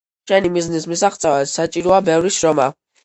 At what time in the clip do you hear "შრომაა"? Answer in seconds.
2.39-2.75